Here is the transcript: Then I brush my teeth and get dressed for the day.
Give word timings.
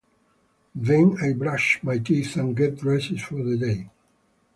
Then 0.73 1.15
I 1.21 1.33
brush 1.33 1.77
my 1.83 1.99
teeth 1.99 2.35
and 2.35 2.57
get 2.57 2.79
dressed 2.79 3.19
for 3.21 3.43
the 3.43 3.55
day. 3.55 3.91